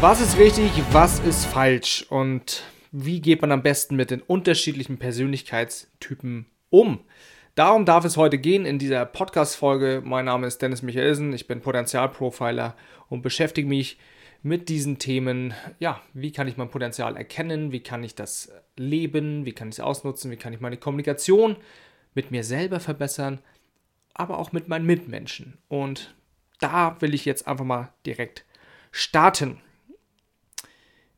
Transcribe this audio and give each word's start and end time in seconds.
Was 0.00 0.20
ist 0.20 0.36
richtig, 0.36 0.70
was 0.92 1.20
ist 1.20 1.46
falsch 1.46 2.04
und 2.10 2.64
wie 2.92 3.22
geht 3.22 3.40
man 3.40 3.50
am 3.50 3.62
besten 3.62 3.96
mit 3.96 4.10
den 4.10 4.20
unterschiedlichen 4.20 4.98
Persönlichkeitstypen 4.98 6.44
um? 6.68 7.00
Darum 7.54 7.86
darf 7.86 8.04
es 8.04 8.18
heute 8.18 8.36
gehen 8.36 8.66
in 8.66 8.78
dieser 8.78 9.06
Podcast-Folge. 9.06 10.02
Mein 10.04 10.26
Name 10.26 10.46
ist 10.46 10.60
Dennis 10.60 10.82
Michaelsen, 10.82 11.32
ich 11.32 11.46
bin 11.46 11.62
Potenzialprofiler 11.62 12.76
und 13.08 13.22
beschäftige 13.22 13.66
mich 13.66 13.98
mit 14.42 14.68
diesen 14.68 14.98
Themen. 14.98 15.54
Ja, 15.78 16.02
wie 16.12 16.30
kann 16.30 16.46
ich 16.46 16.58
mein 16.58 16.68
Potenzial 16.70 17.16
erkennen? 17.16 17.72
Wie 17.72 17.80
kann 17.80 18.04
ich 18.04 18.14
das 18.14 18.52
leben? 18.76 19.46
Wie 19.46 19.52
kann 19.52 19.68
ich 19.70 19.76
es 19.76 19.80
ausnutzen? 19.80 20.30
Wie 20.30 20.36
kann 20.36 20.52
ich 20.52 20.60
meine 20.60 20.76
Kommunikation 20.76 21.56
mit 22.14 22.30
mir 22.30 22.44
selber 22.44 22.80
verbessern? 22.80 23.38
Aber 24.12 24.38
auch 24.38 24.52
mit 24.52 24.68
meinen 24.68 24.84
Mitmenschen. 24.84 25.56
Und 25.68 26.14
da 26.60 27.00
will 27.00 27.14
ich 27.14 27.24
jetzt 27.24 27.48
einfach 27.48 27.64
mal 27.64 27.94
direkt 28.04 28.44
starten. 28.90 29.62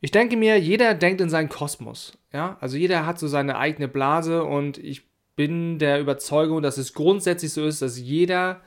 Ich 0.00 0.10
denke 0.10 0.36
mir, 0.36 0.58
jeder 0.58 0.94
denkt 0.94 1.20
in 1.20 1.30
seinen 1.30 1.48
Kosmos. 1.48 2.12
Ja? 2.32 2.56
Also 2.60 2.76
jeder 2.76 3.06
hat 3.06 3.18
so 3.18 3.26
seine 3.26 3.58
eigene 3.58 3.88
Blase 3.88 4.44
und 4.44 4.78
ich 4.78 5.08
bin 5.34 5.78
der 5.78 6.00
Überzeugung, 6.00 6.62
dass 6.62 6.78
es 6.78 6.94
grundsätzlich 6.94 7.52
so 7.52 7.64
ist, 7.64 7.82
dass 7.82 7.98
jeder 7.98 8.60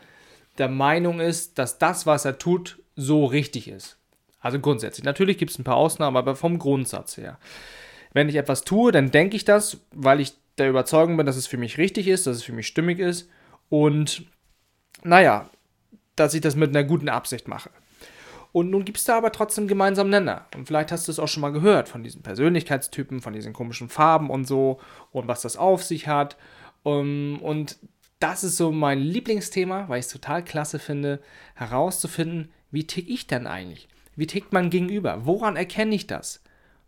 der 0.57 0.69
Meinung 0.69 1.19
ist, 1.19 1.57
dass 1.57 1.77
das, 1.77 2.05
was 2.05 2.25
er 2.25 2.37
tut, 2.37 2.81
so 2.95 3.25
richtig 3.25 3.67
ist. 3.67 3.97
Also 4.39 4.59
grundsätzlich. 4.59 5.03
Natürlich 5.03 5.37
gibt 5.37 5.51
es 5.51 5.59
ein 5.59 5.63
paar 5.63 5.75
Ausnahmen, 5.75 6.17
aber 6.17 6.35
vom 6.35 6.59
Grundsatz 6.59 7.17
her. 7.17 7.37
Wenn 8.13 8.27
ich 8.27 8.35
etwas 8.35 8.63
tue, 8.63 8.91
dann 8.91 9.11
denke 9.11 9.35
ich 9.35 9.45
das, 9.45 9.77
weil 9.91 10.19
ich 10.19 10.33
der 10.57 10.69
Überzeugung 10.69 11.17
bin, 11.17 11.25
dass 11.25 11.37
es 11.37 11.47
für 11.47 11.57
mich 11.57 11.77
richtig 11.77 12.07
ist, 12.07 12.27
dass 12.27 12.37
es 12.37 12.43
für 12.43 12.53
mich 12.53 12.67
stimmig 12.67 12.99
ist 12.99 13.29
und 13.69 14.25
naja, 15.03 15.49
dass 16.15 16.33
ich 16.33 16.41
das 16.41 16.55
mit 16.55 16.69
einer 16.69 16.83
guten 16.83 17.09
Absicht 17.09 17.47
mache. 17.47 17.69
Und 18.51 18.69
nun 18.69 18.83
gibt 18.83 18.97
es 18.97 19.05
da 19.05 19.17
aber 19.17 19.31
trotzdem 19.31 19.67
gemeinsamen 19.67 20.09
Nenner. 20.09 20.45
Und 20.55 20.67
vielleicht 20.67 20.91
hast 20.91 21.07
du 21.07 21.11
es 21.11 21.19
auch 21.19 21.27
schon 21.27 21.41
mal 21.41 21.53
gehört 21.53 21.87
von 21.87 22.03
diesen 22.03 22.21
Persönlichkeitstypen, 22.21 23.21
von 23.21 23.33
diesen 23.33 23.53
komischen 23.53 23.89
Farben 23.89 24.29
und 24.29 24.45
so 24.45 24.79
und 25.11 25.27
was 25.27 25.41
das 25.41 25.57
auf 25.57 25.83
sich 25.83 26.07
hat. 26.07 26.37
Um, 26.83 27.39
und 27.41 27.77
das 28.19 28.43
ist 28.43 28.57
so 28.57 28.71
mein 28.71 28.99
Lieblingsthema, 28.99 29.87
weil 29.87 29.99
ich 29.99 30.05
es 30.05 30.11
total 30.11 30.43
klasse 30.43 30.79
finde, 30.79 31.21
herauszufinden, 31.55 32.51
wie 32.71 32.85
tick 32.85 33.09
ich 33.09 33.27
denn 33.27 33.47
eigentlich? 33.47 33.87
Wie 34.15 34.27
tickt 34.27 34.51
man 34.51 34.69
gegenüber? 34.69 35.25
Woran 35.25 35.55
erkenne 35.55 35.95
ich 35.95 36.07
das? 36.07 36.43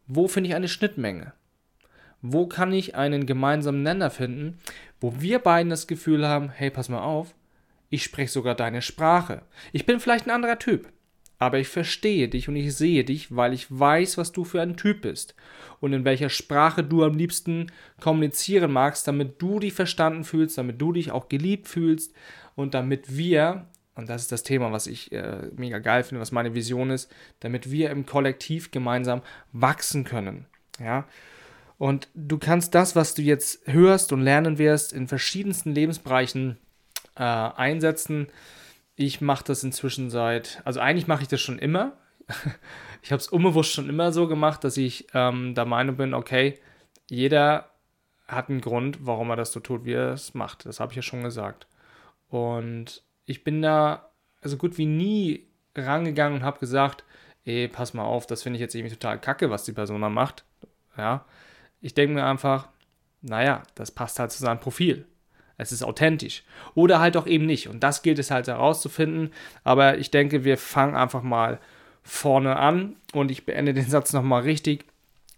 Wo 0.07 0.27
finde 0.27 0.49
ich 0.49 0.55
eine 0.55 0.67
Schnittmenge? 0.67 1.33
Wo 2.21 2.47
kann 2.47 2.71
ich 2.71 2.95
einen 2.95 3.25
gemeinsamen 3.25 3.83
Nenner 3.83 4.09
finden, 4.09 4.59
wo 4.99 5.21
wir 5.21 5.39
beiden 5.39 5.69
das 5.69 5.87
Gefühl 5.87 6.27
haben, 6.27 6.49
hey, 6.49 6.69
pass 6.69 6.89
mal 6.89 7.03
auf, 7.03 7.33
ich 7.89 8.03
spreche 8.03 8.31
sogar 8.31 8.55
deine 8.55 8.81
Sprache. 8.81 9.41
Ich 9.71 9.85
bin 9.85 9.99
vielleicht 9.99 10.25
ein 10.25 10.31
anderer 10.31 10.59
Typ 10.59 10.92
aber 11.43 11.59
ich 11.59 11.67
verstehe 11.67 12.29
dich 12.29 12.47
und 12.47 12.55
ich 12.55 12.73
sehe 12.73 13.03
dich, 13.03 13.35
weil 13.35 13.53
ich 13.53 13.67
weiß, 13.69 14.17
was 14.17 14.31
du 14.31 14.45
für 14.45 14.61
ein 14.61 14.77
Typ 14.77 15.01
bist 15.01 15.35
und 15.81 15.91
in 15.91 16.05
welcher 16.05 16.29
Sprache 16.29 16.85
du 16.85 17.03
am 17.03 17.15
liebsten 17.17 17.69
kommunizieren 17.99 18.71
magst, 18.71 19.07
damit 19.07 19.41
du 19.41 19.59
dich 19.59 19.73
verstanden 19.73 20.23
fühlst, 20.23 20.57
damit 20.57 20.81
du 20.81 20.93
dich 20.93 21.11
auch 21.11 21.27
geliebt 21.27 21.67
fühlst 21.67 22.13
und 22.55 22.73
damit 22.73 23.17
wir, 23.17 23.67
und 23.95 24.07
das 24.07 24.21
ist 24.21 24.31
das 24.31 24.43
Thema, 24.43 24.71
was 24.71 24.87
ich 24.87 25.11
äh, 25.11 25.49
mega 25.57 25.79
geil 25.79 26.03
finde, 26.03 26.21
was 26.21 26.31
meine 26.31 26.55
Vision 26.55 26.91
ist, 26.91 27.11
damit 27.41 27.69
wir 27.69 27.89
im 27.89 28.05
Kollektiv 28.05 28.71
gemeinsam 28.71 29.21
wachsen 29.51 30.05
können. 30.05 30.45
Ja. 30.79 31.05
Und 31.77 32.07
du 32.15 32.37
kannst 32.37 32.73
das, 32.73 32.95
was 32.95 33.15
du 33.15 33.21
jetzt 33.21 33.67
hörst 33.67 34.13
und 34.13 34.21
lernen 34.21 34.57
wirst, 34.57 34.93
in 34.93 35.09
verschiedensten 35.09 35.73
Lebensbereichen 35.73 36.57
äh, 37.17 37.23
einsetzen 37.23 38.27
ich 38.95 39.21
mache 39.21 39.43
das 39.45 39.63
inzwischen 39.63 40.09
seit, 40.09 40.61
also 40.65 40.79
eigentlich 40.79 41.07
mache 41.07 41.23
ich 41.23 41.27
das 41.27 41.41
schon 41.41 41.59
immer. 41.59 41.97
Ich 43.05 43.11
habe 43.11 43.19
es 43.19 43.27
unbewusst 43.27 43.73
schon 43.73 43.89
immer 43.89 44.13
so 44.13 44.29
gemacht, 44.29 44.63
dass 44.63 44.77
ich 44.77 45.07
ähm, 45.13 45.55
der 45.55 45.65
Meinung 45.65 45.97
bin, 45.97 46.13
okay, 46.13 46.57
jeder 47.09 47.69
hat 48.29 48.49
einen 48.49 48.61
Grund, 48.61 49.05
warum 49.05 49.29
er 49.29 49.35
das 49.35 49.51
so 49.51 49.59
tut, 49.59 49.83
wie 49.83 49.91
er 49.91 50.13
es 50.13 50.33
macht. 50.33 50.65
Das 50.65 50.79
habe 50.79 50.93
ich 50.93 50.95
ja 50.95 51.01
schon 51.01 51.21
gesagt. 51.21 51.67
Und 52.29 53.03
ich 53.25 53.43
bin 53.43 53.61
da 53.61 54.09
so 54.41 54.55
gut 54.55 54.77
wie 54.77 54.85
nie 54.85 55.47
rangegangen 55.75 56.39
und 56.39 56.45
habe 56.45 56.59
gesagt, 56.59 57.03
ey, 57.43 57.67
pass 57.67 57.93
mal 57.93 58.05
auf, 58.05 58.25
das 58.25 58.43
finde 58.43 58.55
ich 58.55 58.61
jetzt 58.61 58.75
irgendwie 58.75 58.95
total 58.95 59.19
kacke, 59.19 59.49
was 59.49 59.65
die 59.65 59.73
Person 59.73 60.01
da 60.01 60.07
macht. 60.07 60.45
Ja, 60.97 61.25
ich 61.81 61.93
denke 61.93 62.15
mir 62.15 62.25
einfach, 62.25 62.69
naja, 63.21 63.63
das 63.75 63.91
passt 63.91 64.19
halt 64.19 64.31
zu 64.31 64.39
seinem 64.39 64.59
Profil. 64.59 65.05
Es 65.57 65.71
ist 65.71 65.83
authentisch. 65.83 66.43
Oder 66.75 66.99
halt 66.99 67.15
auch 67.17 67.27
eben 67.27 67.45
nicht. 67.45 67.67
Und 67.67 67.81
das 67.81 68.01
gilt 68.01 68.19
es 68.19 68.31
halt 68.31 68.47
herauszufinden. 68.47 69.31
Aber 69.63 69.97
ich 69.97 70.11
denke, 70.11 70.43
wir 70.43 70.57
fangen 70.57 70.95
einfach 70.95 71.21
mal 71.21 71.59
vorne 72.03 72.57
an 72.57 72.95
und 73.13 73.31
ich 73.31 73.45
beende 73.45 73.73
den 73.73 73.89
Satz 73.89 74.13
nochmal 74.13 74.41
richtig. 74.41 74.85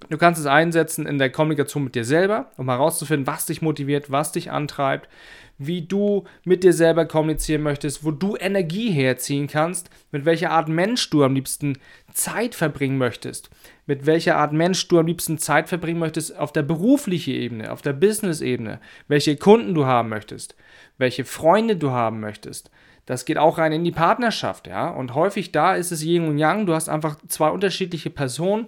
Du 0.09 0.17
kannst 0.17 0.39
es 0.39 0.45
einsetzen 0.45 1.05
in 1.07 1.17
der 1.17 1.31
Kommunikation 1.31 1.83
mit 1.83 1.95
dir 1.95 2.05
selber, 2.05 2.51
um 2.57 2.69
herauszufinden, 2.69 3.27
was 3.27 3.45
dich 3.45 3.61
motiviert, 3.61 4.11
was 4.11 4.31
dich 4.31 4.51
antreibt, 4.51 5.09
wie 5.57 5.81
du 5.81 6.25
mit 6.43 6.63
dir 6.63 6.73
selber 6.73 7.05
kommunizieren 7.05 7.63
möchtest, 7.63 8.03
wo 8.03 8.11
du 8.11 8.35
Energie 8.35 8.91
herziehen 8.91 9.47
kannst, 9.47 9.89
mit 10.11 10.25
welcher 10.25 10.51
Art 10.51 10.67
Mensch 10.67 11.09
du 11.09 11.23
am 11.23 11.33
liebsten 11.33 11.77
Zeit 12.13 12.55
verbringen 12.55 12.97
möchtest, 12.97 13.49
mit 13.85 14.05
welcher 14.05 14.37
Art 14.37 14.51
Mensch 14.51 14.87
du 14.87 14.99
am 14.99 15.07
liebsten 15.07 15.37
Zeit 15.37 15.69
verbringen 15.69 15.99
möchtest 15.99 16.37
auf 16.37 16.51
der 16.51 16.63
beruflichen 16.63 17.33
Ebene, 17.33 17.71
auf 17.71 17.81
der 17.81 17.93
Business-Ebene, 17.93 18.79
welche 19.07 19.37
Kunden 19.37 19.73
du 19.73 19.85
haben 19.85 20.09
möchtest, 20.09 20.55
welche 20.97 21.23
Freunde 21.23 21.77
du 21.77 21.91
haben 21.91 22.19
möchtest. 22.19 22.69
Das 23.05 23.25
geht 23.25 23.37
auch 23.37 23.59
rein 23.59 23.71
in 23.71 23.83
die 23.83 23.91
Partnerschaft, 23.91 24.67
ja. 24.67 24.89
Und 24.89 25.13
häufig 25.13 25.51
da 25.51 25.75
ist 25.75 25.91
es 25.91 26.03
Yin 26.03 26.27
und 26.27 26.39
Yang. 26.39 26.65
Du 26.65 26.73
hast 26.73 26.89
einfach 26.89 27.17
zwei 27.27 27.49
unterschiedliche 27.49 28.09
Personen. 28.09 28.67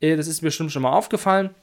Äh, 0.00 0.16
das 0.16 0.28
ist 0.28 0.42
mir 0.42 0.48
bestimmt 0.48 0.72
schon 0.72 0.82
mal 0.82 0.92
aufgefallen 0.92 1.54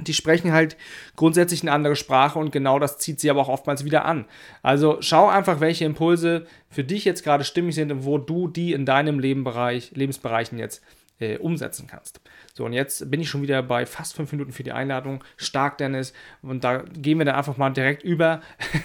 die 0.00 0.14
sprechen 0.14 0.52
halt 0.52 0.76
grundsätzlich 1.16 1.62
eine 1.62 1.72
andere 1.72 1.96
Sprache 1.96 2.38
und 2.38 2.50
genau 2.50 2.78
das 2.78 2.98
zieht 2.98 3.20
sie 3.20 3.30
aber 3.30 3.40
auch 3.40 3.48
oftmals 3.48 3.84
wieder 3.84 4.04
an. 4.04 4.24
Also 4.62 4.98
schau 5.00 5.28
einfach, 5.28 5.60
welche 5.60 5.84
Impulse 5.84 6.46
für 6.70 6.84
dich 6.84 7.04
jetzt 7.04 7.22
gerade 7.22 7.44
stimmig 7.44 7.74
sind 7.74 7.92
und 7.92 8.04
wo 8.04 8.18
du 8.18 8.48
die 8.48 8.72
in 8.72 8.86
deinem 8.86 9.18
Lebenbereich, 9.18 9.92
Lebensbereichen 9.94 10.58
jetzt 10.58 10.82
äh, 11.20 11.36
umsetzen 11.38 11.86
kannst. 11.86 12.20
So, 12.54 12.64
und 12.64 12.72
jetzt 12.72 13.10
bin 13.10 13.20
ich 13.20 13.28
schon 13.28 13.42
wieder 13.42 13.62
bei 13.62 13.86
fast 13.86 14.14
fünf 14.14 14.32
Minuten 14.32 14.52
für 14.52 14.62
die 14.62 14.72
Einladung. 14.72 15.22
Stark, 15.36 15.78
Dennis. 15.78 16.12
Und 16.42 16.64
da 16.64 16.78
gehen 16.78 17.18
wir 17.18 17.24
dann 17.24 17.36
einfach 17.36 17.56
mal 17.56 17.70
direkt 17.70 18.02
über 18.02 18.40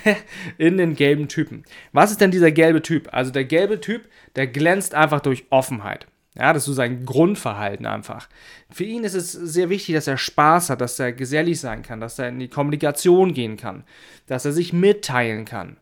in 0.57 0.77
den 0.77 0.95
gelben 0.95 1.27
Typen. 1.27 1.63
Was 1.93 2.11
ist 2.11 2.21
denn 2.21 2.31
dieser 2.31 2.51
gelbe 2.51 2.81
Typ? 2.81 3.13
Also 3.13 3.31
der 3.31 3.45
gelbe 3.45 3.79
Typ, 3.81 4.07
der 4.35 4.47
glänzt 4.47 4.93
einfach 4.93 5.21
durch 5.21 5.45
Offenheit. 5.49 6.07
Ja, 6.37 6.53
das 6.53 6.63
ist 6.63 6.67
so 6.67 6.73
sein 6.73 7.05
Grundverhalten 7.05 7.85
einfach. 7.85 8.29
Für 8.69 8.83
ihn 8.83 9.03
ist 9.03 9.15
es 9.15 9.31
sehr 9.31 9.69
wichtig, 9.69 9.95
dass 9.95 10.07
er 10.07 10.17
Spaß 10.17 10.69
hat, 10.69 10.81
dass 10.81 10.99
er 10.99 11.11
gesellig 11.11 11.59
sein 11.59 11.81
kann, 11.81 11.99
dass 11.99 12.19
er 12.19 12.29
in 12.29 12.39
die 12.39 12.47
Kommunikation 12.47 13.33
gehen 13.33 13.57
kann, 13.57 13.83
dass 14.27 14.45
er 14.45 14.51
sich 14.51 14.71
mitteilen 14.71 15.45
kann. 15.45 15.77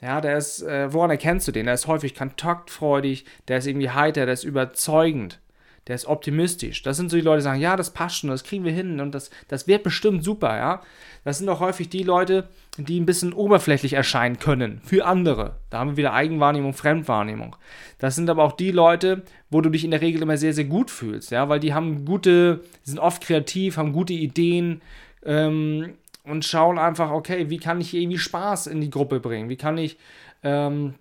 Ja, 0.00 0.20
der 0.20 0.36
ist, 0.36 0.62
äh, 0.62 0.92
woran 0.92 1.10
erkennst 1.10 1.48
du 1.48 1.52
den? 1.52 1.66
Der 1.66 1.74
ist 1.74 1.86
häufig 1.86 2.14
kontaktfreudig, 2.14 3.24
der 3.48 3.58
ist 3.58 3.66
irgendwie 3.66 3.90
heiter, 3.90 4.26
der 4.26 4.34
ist 4.34 4.44
überzeugend 4.44 5.40
der 5.86 5.94
ist 5.94 6.06
optimistisch. 6.06 6.82
Das 6.82 6.96
sind 6.96 7.10
so 7.10 7.16
die 7.16 7.22
Leute, 7.22 7.38
die 7.38 7.44
sagen, 7.44 7.60
ja, 7.60 7.76
das 7.76 7.92
passt 7.92 8.18
schon, 8.18 8.30
das 8.30 8.44
kriegen 8.44 8.64
wir 8.64 8.72
hin 8.72 9.00
und 9.00 9.14
das, 9.14 9.30
das 9.48 9.66
wird 9.66 9.82
bestimmt 9.82 10.24
super, 10.24 10.56
ja. 10.56 10.82
Das 11.24 11.38
sind 11.38 11.48
auch 11.48 11.60
häufig 11.60 11.88
die 11.88 12.02
Leute, 12.02 12.48
die 12.76 13.00
ein 13.00 13.06
bisschen 13.06 13.32
oberflächlich 13.32 13.92
erscheinen 13.92 14.38
können 14.38 14.80
für 14.84 15.06
andere. 15.06 15.56
Da 15.70 15.78
haben 15.78 15.90
wir 15.90 15.96
wieder 15.96 16.12
Eigenwahrnehmung, 16.12 16.74
Fremdwahrnehmung. 16.74 17.56
Das 17.98 18.14
sind 18.14 18.30
aber 18.30 18.44
auch 18.44 18.52
die 18.52 18.70
Leute, 18.70 19.22
wo 19.50 19.60
du 19.60 19.70
dich 19.70 19.84
in 19.84 19.90
der 19.90 20.00
Regel 20.00 20.22
immer 20.22 20.36
sehr, 20.36 20.52
sehr 20.52 20.64
gut 20.64 20.90
fühlst, 20.90 21.30
ja, 21.30 21.48
weil 21.48 21.60
die 21.60 21.74
haben 21.74 22.04
gute, 22.04 22.60
sind 22.82 22.98
oft 22.98 23.22
kreativ, 23.22 23.76
haben 23.76 23.92
gute 23.92 24.12
Ideen, 24.12 24.82
ähm, 25.24 25.94
und 26.26 26.44
schauen 26.44 26.78
einfach, 26.78 27.10
okay, 27.10 27.50
wie 27.50 27.58
kann 27.58 27.80
ich 27.80 27.94
irgendwie 27.94 28.18
Spaß 28.18 28.66
in 28.66 28.80
die 28.80 28.90
Gruppe 28.90 29.20
bringen? 29.20 29.48
Wie 29.48 29.56
kann 29.56 29.78
ich 29.78 29.96
ähm, 30.42 30.94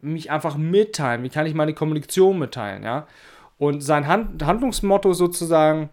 mich 0.00 0.30
einfach 0.30 0.56
mitteilen? 0.56 1.22
Wie 1.22 1.28
kann 1.28 1.46
ich 1.46 1.54
meine 1.54 1.74
Kommunikation 1.74 2.38
mitteilen? 2.38 2.82
Ja? 2.82 3.06
Und 3.58 3.80
sein 3.82 4.06
Hand 4.06 4.42
Handlungsmotto 4.42 5.12
sozusagen 5.12 5.90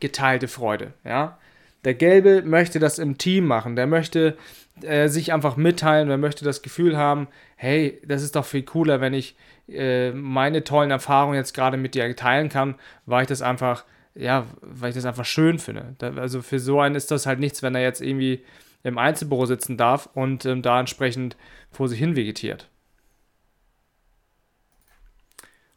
geteilte 0.00 0.48
Freude, 0.48 0.94
ja. 1.04 1.38
Der 1.84 1.94
Gelbe 1.94 2.42
möchte 2.42 2.78
das 2.78 2.98
im 2.98 3.18
Team 3.18 3.46
machen, 3.46 3.76
der 3.76 3.86
möchte 3.86 4.38
äh, 4.82 5.08
sich 5.08 5.32
einfach 5.32 5.56
mitteilen, 5.56 6.08
der 6.08 6.16
möchte 6.16 6.44
das 6.44 6.62
Gefühl 6.62 6.96
haben, 6.96 7.28
hey, 7.56 8.00
das 8.06 8.22
ist 8.22 8.36
doch 8.36 8.46
viel 8.46 8.62
cooler, 8.62 9.02
wenn 9.02 9.12
ich 9.12 9.36
äh, 9.68 10.10
meine 10.12 10.64
tollen 10.64 10.90
Erfahrungen 10.90 11.36
jetzt 11.36 11.52
gerade 11.52 11.76
mit 11.76 11.94
dir 11.94 12.16
teilen 12.16 12.48
kann, 12.48 12.76
weil 13.06 13.22
ich 13.22 13.28
das 13.28 13.42
einfach, 13.42 13.84
ja, 14.14 14.46
weil 14.62 14.90
ich 14.90 14.94
das 14.94 15.04
einfach 15.04 15.26
schön 15.26 15.58
finde. 15.58 15.94
Da, 15.98 16.14
also 16.14 16.42
für 16.42 16.58
so 16.58 16.80
einen 16.80 16.94
ist 16.94 17.10
das 17.10 17.26
halt 17.26 17.38
nichts, 17.38 17.62
wenn 17.62 17.74
er 17.74 17.82
jetzt 17.82 18.00
irgendwie 18.00 18.42
im 18.82 18.98
Einzelbüro 18.98 19.46
sitzen 19.46 19.76
darf 19.76 20.08
und 20.14 20.44
ähm, 20.44 20.62
da 20.62 20.80
entsprechend 20.80 21.36
vor 21.70 21.88
sich 21.88 21.98
hin 21.98 22.16
vegetiert. 22.16 22.68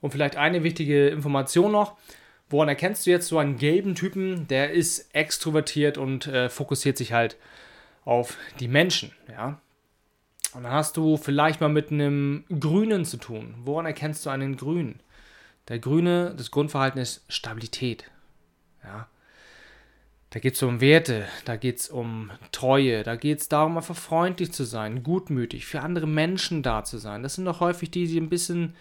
Und 0.08 0.12
vielleicht 0.12 0.38
eine 0.38 0.64
wichtige 0.64 1.10
Information 1.10 1.74
noch. 1.74 1.98
Woran 2.50 2.70
erkennst 2.70 3.06
du 3.06 3.10
jetzt 3.10 3.28
so 3.28 3.40
einen 3.40 3.58
gelben 3.58 3.94
Typen? 3.94 4.48
Der 4.48 4.72
ist 4.72 5.14
extrovertiert 5.14 5.98
und 5.98 6.28
äh, 6.28 6.48
fokussiert 6.48 6.98
sich 6.98 7.12
halt 7.12 7.36
auf 8.06 8.38
die 8.62 8.70
Menschen, 8.70 9.12
ja. 9.30 9.60
Und 10.54 10.64
dann 10.64 10.72
hast 10.72 10.96
du 10.96 11.18
vielleicht 11.18 11.60
mal 11.60 11.68
mit 11.68 11.92
einem 11.92 12.46
Grünen 12.58 13.04
zu 13.04 13.18
tun. 13.18 13.56
Woran 13.66 13.86
erkennst 13.86 14.26
du 14.26 14.30
einen 14.30 14.56
Grünen? 14.56 15.02
Der 15.68 15.78
Grüne, 15.78 16.34
das 16.38 16.52
Grundverhalten 16.52 17.02
ist 17.02 17.26
Stabilität. 17.28 18.10
Ja. 18.86 19.10
Da 20.30 20.40
geht 20.40 20.54
es 20.54 20.64
um 20.64 20.80
Werte, 20.80 21.26
da 21.44 21.58
geht 21.58 21.80
es 21.80 21.90
um 21.90 22.32
Treue, 22.54 23.04
da 23.04 23.18
geht 23.18 23.42
es 23.42 23.50
darum, 23.50 23.76
einfach 23.76 23.98
freundlich 23.98 24.54
zu 24.54 24.64
sein, 24.64 25.04
gutmütig, 25.04 25.66
für 25.66 25.82
andere 25.82 26.08
Menschen 26.08 26.64
da 26.64 26.86
zu 26.86 26.98
sein. 26.98 27.24
Das 27.24 27.36
sind 27.36 27.44
doch 27.44 27.60
häufig 27.60 27.92
die, 27.92 28.08
die 28.08 28.22
ein 28.22 28.30
bisschen 28.30 28.74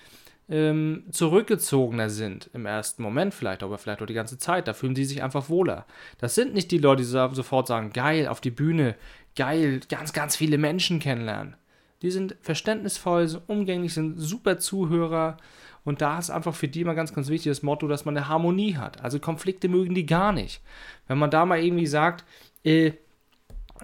ähm, 0.49 1.05
zurückgezogener 1.11 2.09
sind 2.09 2.51
im 2.53 2.67
ersten 2.67 3.03
Moment 3.03 3.35
vielleicht, 3.35 3.63
aber 3.63 3.79
vielleicht 3.79 4.01
auch 4.03 4.07
die 4.07 4.15
ganze 4.15 4.39
Zeit. 4.39 4.69
Da 4.69 4.75
fühlen 4.75 4.95
sie 4.95 5.05
sich 5.05 5.23
einfach 5.23 5.49
wohler. 5.49 5.87
Das 6.19 6.35
sind 6.35 6.55
nicht 6.55 6.71
die 6.71 6.79
Leute, 6.79 7.03
die 7.03 7.09
sofort 7.09 7.67
sagen, 7.67 7.93
geil, 7.93 8.29
auf 8.29 8.41
die 8.41 8.51
Bühne, 8.51 8.95
geil, 9.35 9.81
ganz, 9.89 10.13
ganz 10.13 10.37
viele 10.37 10.59
Menschen 10.59 11.01
kennenlernen. 11.01 11.57
Die 12.03 12.11
sind 12.11 12.37
verständnisvoll, 12.43 13.27
sind 13.27 13.49
umgänglich, 13.49 13.95
sind 13.95 14.19
super 14.19 14.59
Zuhörer. 14.59 15.39
Und 15.85 16.01
da 16.01 16.19
ist 16.19 16.31
einfach 16.31 16.55
für 16.55 16.69
die 16.69 16.83
immer 16.83 16.95
ganz, 16.95 17.13
ganz 17.15 17.29
wichtig 17.29 17.51
das 17.51 17.63
Motto, 17.63 17.89
dass 17.89 18.05
man 18.05 18.17
eine 18.17 18.29
Harmonie 18.29 18.77
hat. 18.77 19.03
Also 19.03 19.19
Konflikte 19.19 19.69
mögen 19.69 19.95
die 19.95 20.07
gar 20.07 20.33
nicht. 20.33 20.61
Wenn 21.07 21.19
man 21.19 21.31
da 21.31 21.47
mal 21.47 21.63
irgendwie 21.63 21.87
sagt, 21.87 22.25
äh, 22.65 22.93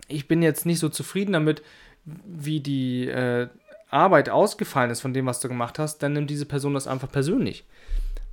ich 0.08 0.28
bin 0.28 0.42
jetzt 0.42 0.66
nicht 0.66 0.78
so 0.78 0.88
zufrieden 0.88 1.32
damit, 1.32 1.62
wie 2.04 2.60
die 2.60 3.06
äh, 3.06 3.48
Arbeit 3.92 4.30
ausgefallen 4.30 4.90
ist 4.90 5.00
von 5.00 5.12
dem, 5.12 5.26
was 5.26 5.40
du 5.40 5.48
gemacht 5.48 5.78
hast, 5.78 5.98
dann 5.98 6.14
nimmt 6.14 6.30
diese 6.30 6.46
Person 6.46 6.74
das 6.74 6.86
einfach 6.86 7.10
persönlich. 7.10 7.64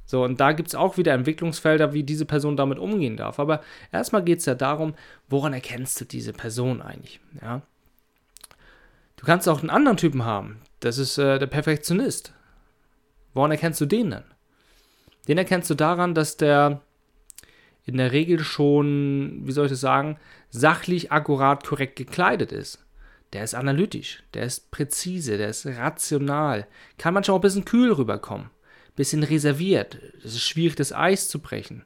So, 0.06 0.24
und 0.24 0.40
da 0.40 0.54
gibt 0.54 0.70
es 0.70 0.76
auch 0.76 0.98
wieder 0.98 1.14
Entwicklungsfelder, 1.14 1.94
wie 1.94 2.04
diese 2.04 2.26
Person 2.26 2.58
damit 2.58 2.80
umgehen 2.80 3.18
darf. 3.18 3.40
Aber 3.40 3.62
erstmal 3.92 4.24
geht 4.24 4.40
es 4.40 4.46
ja 4.46 4.56
darum, 4.56 4.96
woran 5.28 5.54
erkennst 5.54 6.02
du 6.02 6.06
diese 6.06 6.34
Person 6.34 6.82
eigentlich? 6.82 7.20
Ja? 7.42 7.62
Du 9.18 9.26
kannst 9.26 9.48
auch 9.48 9.60
einen 9.60 9.70
anderen 9.70 9.98
Typen 9.98 10.26
haben. 10.26 10.62
Das 10.80 10.98
ist 10.98 11.18
äh, 11.18 11.38
der 11.38 11.48
Perfektionist. 11.48 12.34
Woran 13.34 13.52
erkennst 13.52 13.82
du 13.82 13.86
den 13.86 14.12
denn? 14.12 14.24
Den 15.28 15.38
erkennst 15.38 15.70
du 15.70 15.76
daran, 15.76 16.16
dass 16.16 16.38
der 16.38 16.82
in 17.86 17.98
der 17.98 18.12
Regel 18.12 18.40
schon, 18.40 19.42
wie 19.44 19.52
soll 19.52 19.66
ich 19.66 19.72
das 19.72 19.82
sagen, 19.82 20.18
sachlich, 20.50 21.12
akkurat, 21.12 21.66
korrekt 21.66 21.98
gekleidet 21.98 22.52
ist 22.52 22.84
der 23.34 23.44
ist 23.44 23.54
analytisch, 23.54 24.24
der 24.34 24.44
ist 24.44 24.72
präzise, 24.72 25.38
der 25.38 25.50
ist 25.50 25.66
rational, 25.66 26.68
kann 26.98 27.14
manchmal 27.14 27.36
auch 27.36 27.40
ein 27.40 27.44
bisschen 27.44 27.66
kühl 27.66 27.92
rüberkommen, 27.92 28.48
ein 28.48 28.96
bisschen 28.96 29.24
reserviert. 29.24 30.00
Es 30.24 30.34
ist 30.34 30.48
schwierig, 30.48 30.76
das 30.76 30.94
Eis 30.94 31.28
zu 31.28 31.40
brechen. 31.40 31.84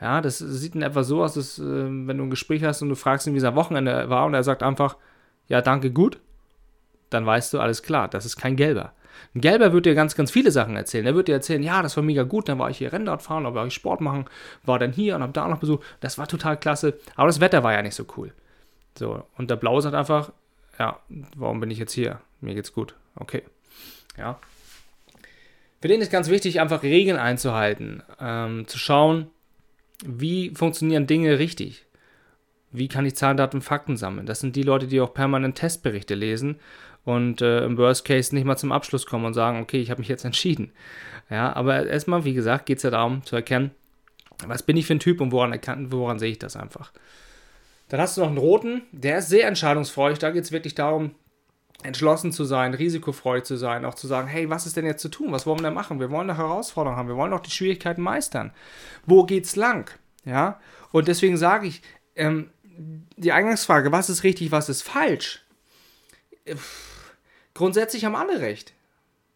Ja, 0.00 0.20
das 0.20 0.38
sieht 0.38 0.74
in 0.74 0.82
etwa 0.82 1.02
so 1.02 1.22
aus, 1.24 1.34
dass, 1.34 1.58
äh, 1.58 1.62
wenn 1.62 2.18
du 2.18 2.24
ein 2.24 2.30
Gespräch 2.30 2.62
hast 2.62 2.82
und 2.82 2.90
du 2.90 2.94
fragst 2.94 3.26
ihn, 3.26 3.34
wie 3.34 3.40
sein 3.40 3.54
Wochenende 3.54 4.10
war 4.10 4.26
und 4.26 4.34
er 4.34 4.42
sagt 4.42 4.62
einfach, 4.62 4.96
ja, 5.48 5.62
danke, 5.62 5.90
gut, 5.90 6.20
dann 7.10 7.24
weißt 7.24 7.54
du, 7.54 7.60
alles 7.60 7.82
klar, 7.82 8.08
das 8.08 8.26
ist 8.26 8.36
kein 8.36 8.56
Gelber. 8.56 8.92
Ein 9.34 9.40
Gelber 9.40 9.72
wird 9.72 9.86
dir 9.86 9.94
ganz, 9.94 10.14
ganz 10.14 10.30
viele 10.30 10.50
Sachen 10.50 10.76
erzählen. 10.76 11.06
Er 11.06 11.14
wird 11.14 11.28
dir 11.28 11.32
erzählen, 11.32 11.62
ja, 11.62 11.82
das 11.82 11.96
war 11.96 12.04
mega 12.04 12.22
gut, 12.24 12.48
dann 12.48 12.58
war 12.58 12.68
ich 12.68 12.78
hier 12.78 12.92
Rennrad 12.92 13.22
fahren, 13.22 13.44
dann 13.44 13.54
war 13.54 13.66
ich 13.66 13.72
Sport 13.72 14.02
machen, 14.02 14.26
war 14.64 14.78
dann 14.78 14.92
hier 14.92 15.16
und 15.16 15.22
hab 15.22 15.32
da 15.32 15.48
noch 15.48 15.58
Besuch. 15.58 15.80
Das 16.00 16.18
war 16.18 16.28
total 16.28 16.58
klasse, 16.58 16.98
aber 17.14 17.28
das 17.28 17.40
Wetter 17.40 17.64
war 17.64 17.72
ja 17.72 17.82
nicht 17.82 17.94
so 17.94 18.04
cool. 18.16 18.32
So, 18.98 19.24
und 19.36 19.50
der 19.50 19.56
Blaue 19.56 19.80
sagt 19.80 19.94
einfach, 19.94 20.32
ja, 20.78 21.00
warum 21.36 21.60
bin 21.60 21.70
ich 21.70 21.78
jetzt 21.78 21.92
hier? 21.92 22.20
Mir 22.40 22.54
geht's 22.54 22.72
gut. 22.72 22.94
Okay. 23.14 23.42
Ja. 24.16 24.38
Für 25.80 25.88
den 25.88 26.00
ist 26.00 26.10
ganz 26.10 26.28
wichtig, 26.28 26.60
einfach 26.60 26.82
Regeln 26.82 27.18
einzuhalten, 27.18 28.02
ähm, 28.20 28.66
zu 28.66 28.78
schauen, 28.78 29.28
wie 30.04 30.50
funktionieren 30.50 31.06
Dinge 31.06 31.38
richtig. 31.38 31.86
Wie 32.72 32.88
kann 32.88 33.06
ich 33.06 33.16
Zahlen, 33.16 33.36
Daten, 33.36 33.62
Fakten 33.62 33.96
sammeln? 33.96 34.26
Das 34.26 34.40
sind 34.40 34.56
die 34.56 34.62
Leute, 34.62 34.86
die 34.86 35.00
auch 35.00 35.14
permanent 35.14 35.56
Testberichte 35.56 36.14
lesen 36.14 36.58
und 37.04 37.40
äh, 37.40 37.64
im 37.64 37.78
Worst 37.78 38.04
Case 38.04 38.34
nicht 38.34 38.44
mal 38.44 38.56
zum 38.56 38.72
Abschluss 38.72 39.06
kommen 39.06 39.24
und 39.24 39.34
sagen, 39.34 39.60
okay, 39.60 39.80
ich 39.80 39.90
habe 39.90 40.00
mich 40.00 40.08
jetzt 40.08 40.24
entschieden. 40.24 40.72
Ja, 41.30 41.54
aber 41.54 41.86
erstmal, 41.86 42.24
wie 42.24 42.34
gesagt, 42.34 42.66
geht 42.66 42.78
es 42.78 42.82
ja 42.82 42.90
darum 42.90 43.24
zu 43.24 43.36
erkennen, 43.36 43.70
was 44.46 44.62
bin 44.62 44.76
ich 44.76 44.86
für 44.86 44.94
ein 44.94 45.00
Typ 45.00 45.20
und 45.20 45.32
woran, 45.32 45.58
woran 45.90 46.18
sehe 46.18 46.32
ich 46.32 46.38
das 46.38 46.56
einfach. 46.56 46.92
Dann 47.88 48.00
hast 48.00 48.16
du 48.16 48.22
noch 48.22 48.28
einen 48.28 48.38
roten, 48.38 48.82
der 48.92 49.18
ist 49.18 49.28
sehr 49.28 49.46
entscheidungsfreudig. 49.46 50.18
Da 50.18 50.30
geht 50.30 50.44
es 50.44 50.52
wirklich 50.52 50.74
darum, 50.74 51.14
entschlossen 51.82 52.32
zu 52.32 52.44
sein, 52.44 52.74
risikofreudig 52.74 53.44
zu 53.44 53.56
sein, 53.56 53.84
auch 53.84 53.94
zu 53.94 54.06
sagen, 54.06 54.28
hey, 54.28 54.50
was 54.50 54.66
ist 54.66 54.76
denn 54.76 54.86
jetzt 54.86 55.02
zu 55.02 55.08
tun? 55.08 55.32
Was 55.32 55.46
wollen 55.46 55.60
wir 55.60 55.64
denn 55.64 55.74
machen? 55.74 56.00
Wir 56.00 56.10
wollen 56.10 56.30
eine 56.30 56.38
Herausforderung 56.38 56.96
haben, 56.96 57.08
wir 57.08 57.16
wollen 57.16 57.32
auch 57.32 57.40
die 57.40 57.50
Schwierigkeiten 57.50 58.02
meistern. 58.02 58.52
Wo 59.04 59.24
geht's 59.24 59.56
lang? 59.56 59.90
Ja, 60.24 60.60
und 60.90 61.06
deswegen 61.06 61.36
sage 61.36 61.68
ich, 61.68 61.82
ähm, 62.16 62.50
die 63.16 63.32
Eingangsfrage, 63.32 63.92
was 63.92 64.10
ist 64.10 64.24
richtig, 64.24 64.50
was 64.50 64.68
ist 64.68 64.82
falsch? 64.82 65.44
Grundsätzlich 67.54 68.04
haben 68.04 68.16
alle 68.16 68.40
recht. 68.40 68.74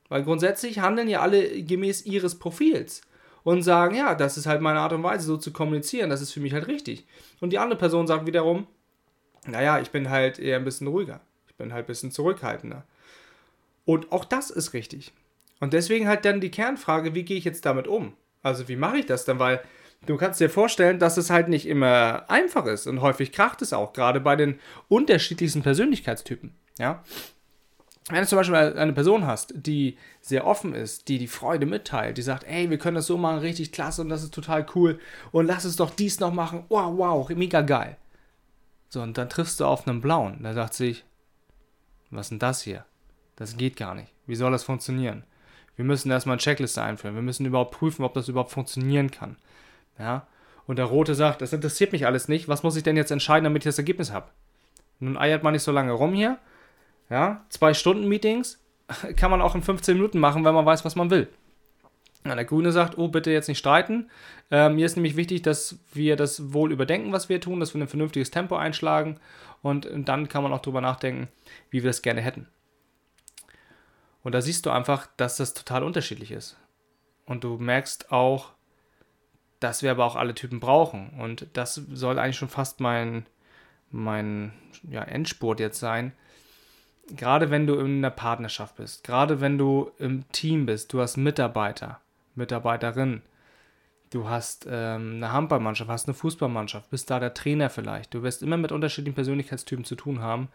Weil 0.09 0.25
grundsätzlich 0.25 0.81
handeln 0.81 1.09
ja 1.09 1.21
alle 1.21 1.63
gemäß 1.63 2.05
ihres 2.05 2.39
Profils 2.39 3.03
und 3.43 3.63
sagen, 3.63 3.97
ja, 3.97 4.15
das 4.15 4.37
ist 4.37 4.47
halt 4.47 4.61
meine 4.61 4.81
Art 4.81 4.93
und 4.93 5.03
Weise, 5.03 5.27
so 5.27 5.37
zu 5.37 5.53
kommunizieren, 5.53 6.11
das 6.11 6.21
ist 6.21 6.33
für 6.33 6.41
mich 6.41 6.53
halt 6.53 6.67
richtig. 6.69 7.07
Und 7.41 7.51
die 7.53 7.59
andere 7.59 7.79
Person 7.79 8.07
sagt 8.07 8.27
wiederum, 8.27 8.67
naja, 9.47 9.81
ich 9.81 9.91
bin 9.91 10.11
halt 10.11 10.39
eher 10.39 10.57
ein 10.57 10.65
bisschen 10.65 10.87
ruhiger, 10.87 11.21
ich 11.49 11.55
bin 11.55 11.73
halt 11.73 11.85
ein 11.85 11.89
bisschen 11.89 12.11
zurückhaltender. 12.11 12.85
Und 13.85 14.13
auch 14.13 14.25
das 14.25 14.51
ist 14.51 14.75
richtig. 14.75 15.13
Und 15.61 15.73
deswegen 15.73 16.09
halt 16.09 16.25
dann 16.25 16.41
die 16.41 16.51
Kernfrage, 16.51 17.15
wie 17.15 17.23
gehe 17.25 17.37
ich 17.37 17.45
jetzt 17.45 17.67
damit 17.67 17.87
um? 17.87 18.15
Also 18.43 18.69
wie 18.69 18.77
mache 18.77 18.99
ich 18.99 19.07
das 19.07 19.25
dann? 19.25 19.39
Weil 19.39 19.63
du 20.07 20.17
kannst 20.17 20.41
dir 20.41 20.51
vorstellen, 20.51 20.99
dass 20.99 21.17
es 21.17 21.31
halt 21.31 21.49
nicht 21.49 21.67
immer 21.67 22.25
einfach 22.29 22.67
ist 22.67 22.87
und 22.87 23.01
häufig 23.03 23.33
kracht 23.33 23.63
es 23.63 23.73
auch, 23.73 23.93
gerade 23.93 24.21
bei 24.21 24.37
den 24.37 24.59
unterschiedlichsten 24.89 25.63
Persönlichkeitstypen. 25.63 26.55
Ja, 26.79 27.05
wenn 28.13 28.23
du 28.23 28.27
zum 28.27 28.37
Beispiel 28.37 28.57
eine 28.57 28.93
Person 28.93 29.27
hast, 29.27 29.53
die 29.55 29.97
sehr 30.21 30.47
offen 30.47 30.75
ist, 30.75 31.09
die 31.09 31.19
die 31.19 31.27
Freude 31.27 31.67
mitteilt, 31.67 32.19
die 32.19 32.23
sagt, 32.23 32.45
ey, 32.45 32.71
wir 32.71 32.79
können 32.79 32.97
das 32.97 33.07
so 33.07 33.17
machen, 33.17 33.39
richtig 33.39 33.73
klasse 33.73 34.03
und 34.03 34.09
das 34.09 34.23
ist 34.23 34.35
total 34.35 34.67
cool 34.75 34.99
und 35.33 35.47
lass 35.47 35.65
es 35.65 35.77
doch 35.77 35.91
dies 35.91 36.21
noch 36.21 36.33
machen, 36.33 36.65
wow, 36.69 36.93
wow, 36.97 37.29
mega 37.31 37.61
geil. 37.61 37.97
So, 38.89 39.03
und 39.03 39.17
dann 39.19 39.29
triffst 39.29 39.61
du 39.61 39.67
auf 39.67 39.87
einen 39.87 40.01
Blauen, 40.01 40.43
der 40.43 40.55
sagt 40.55 40.75
sich, 40.75 41.05
was 42.11 42.27
ist 42.27 42.31
denn 42.31 42.39
das 42.41 42.63
hier? 42.63 42.85
Das 43.37 43.57
geht 43.57 43.77
gar 43.77 43.95
nicht. 43.95 44.13
Wie 44.27 44.35
soll 44.35 44.53
das 44.53 44.65
funktionieren? 44.65 45.25
Wir 45.77 45.85
müssen 45.85 46.11
erstmal 46.11 46.35
eine 46.35 46.41
Checkliste 46.41 46.83
einführen. 46.83 47.15
Wir 47.15 47.23
müssen 47.23 47.47
überhaupt 47.47 47.71
prüfen, 47.71 48.05
ob 48.05 48.13
das 48.13 48.29
überhaupt 48.29 48.51
funktionieren 48.51 49.11
kann. 49.11 49.37
Ja? 49.99 50.27
Und 50.67 50.77
der 50.77 50.85
Rote 50.85 51.15
sagt, 51.15 51.41
das 51.41 51.53
interessiert 51.53 51.93
mich 51.93 52.05
alles 52.05 52.29
nicht. 52.29 52.49
Was 52.49 52.63
muss 52.63 52.77
ich 52.77 52.83
denn 52.83 52.97
jetzt 52.97 53.11
entscheiden, 53.11 53.45
damit 53.45 53.63
ich 53.63 53.71
das 53.71 53.79
Ergebnis 53.79 54.13
habe? 54.13 54.29
Nun 54.99 55.17
eiert 55.17 55.43
man 55.43 55.53
nicht 55.53 55.63
so 55.63 55.73
lange 55.73 55.93
rum 55.93 56.13
hier 56.13 56.39
ja, 57.11 57.45
zwei 57.49 57.75
Stunden 57.75 58.09
Meetings 58.09 58.63
kann 59.17 59.31
man 59.31 59.43
auch 59.43 59.55
in 59.55 59.63
15 59.63 59.97
Minuten 59.97 60.19
machen, 60.19 60.45
wenn 60.45 60.55
man 60.55 60.67
weiß, 60.67 60.85
was 60.85 60.97
man 60.97 61.11
will. 61.11 61.29
Ja, 62.25 62.35
der 62.35 62.45
Grüne 62.45 62.71
sagt, 62.71 62.99
oh, 62.99 63.09
bitte 63.09 63.31
jetzt 63.31 63.49
nicht 63.49 63.59
streiten. 63.59 64.11
Ähm, 64.51 64.75
mir 64.75 64.85
ist 64.85 64.97
nämlich 64.97 65.17
wichtig, 65.17 65.43
dass 65.43 65.79
wir 65.93 66.17
das 66.17 66.53
wohl 66.53 66.71
überdenken, 66.71 67.13
was 67.13 67.29
wir 67.29 67.41
tun, 67.41 67.61
dass 67.61 67.75
wir 67.75 67.81
ein 67.81 67.89
vernünftiges 67.89 68.31
Tempo 68.31 68.57
einschlagen 68.57 69.19
und 69.63 69.89
dann 69.93 70.29
kann 70.29 70.43
man 70.43 70.53
auch 70.53 70.61
darüber 70.61 70.81
nachdenken, 70.81 71.29
wie 71.71 71.83
wir 71.83 71.91
es 71.91 72.03
gerne 72.03 72.21
hätten. 72.21 72.47
Und 74.23 74.35
da 74.35 74.43
siehst 74.43 74.67
du 74.67 74.71
einfach, 74.71 75.09
dass 75.17 75.37
das 75.39 75.55
total 75.55 75.83
unterschiedlich 75.83 76.31
ist. 76.31 76.59
Und 77.25 77.45
du 77.45 77.57
merkst 77.57 78.13
auch, 78.13 78.53
dass 79.61 79.83
wir 79.83 79.91
aber 79.91 80.05
auch 80.05 80.17
alle 80.17 80.35
Typen 80.35 80.61
brauchen. 80.61 81.11
Und 81.19 81.47
das 81.55 81.75
soll 81.75 82.19
eigentlich 82.19 82.37
schon 82.37 82.49
fast 82.49 82.81
mein, 82.81 83.27
mein 83.91 84.53
ja, 84.91 85.03
Endspurt 85.03 85.61
jetzt 85.61 85.79
sein, 85.79 86.13
gerade 87.09 87.51
wenn 87.51 87.67
du 87.67 87.75
in 87.75 87.99
einer 87.99 88.11
Partnerschaft 88.11 88.77
bist, 88.77 89.05
gerade 89.05 89.41
wenn 89.41 89.59
du 89.59 89.91
im 89.99 90.31
Team 90.33 90.67
bist, 90.67 90.93
du 90.93 91.01
hast 91.01 91.17
Mitarbeiter, 91.17 92.01
Mitarbeiterinnen, 92.35 93.23
du 94.11 94.29
hast 94.29 94.67
ähm, 94.71 95.15
eine 95.17 95.33
Handballmannschaft, 95.33 95.91
hast 95.91 96.09
eine 96.09 96.15
Fußballmannschaft, 96.15 96.91
bist 96.91 97.11
da 97.11 97.21
der 97.21 97.35
Trainer 97.35 97.71
vielleicht. 97.71 98.15
Du 98.15 98.23
wirst 98.23 98.43
immer 98.43 98.57
mit 98.57 98.73
unterschiedlichen 98.73 99.15
Persönlichkeitstypen 99.15 99.85
zu 99.85 99.97
tun 99.97 100.21
haben 100.21 100.49